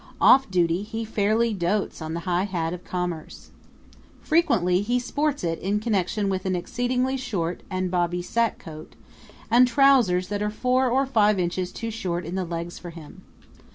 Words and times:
Off 0.19 0.49
duty 0.49 0.81
he 0.81 1.05
fair1y 1.05 1.55
dotes 1.55 2.01
on 2.01 2.15
the 2.15 2.21
high 2.21 2.45
hat 2.45 2.73
of 2.73 2.83
commerce. 2.83 3.51
Frequently 4.19 4.81
he 4.81 4.97
sports 4.97 5.43
it 5.43 5.59
in 5.59 5.79
connection 5.79 6.27
with 6.27 6.43
an 6.47 6.55
exceedingly 6.55 7.15
short 7.15 7.61
and 7.69 7.91
bobby 7.91 8.23
sackcoat, 8.23 8.95
and 9.51 9.67
trousers 9.67 10.29
that 10.29 10.41
are 10.41 10.49
four 10.49 10.89
or 10.89 11.05
five 11.05 11.37
inches 11.37 11.71
too 11.71 11.91
short 11.91 12.25
in 12.25 12.33
the 12.33 12.45
legs 12.45 12.79
for 12.79 12.89
him. 12.89 13.21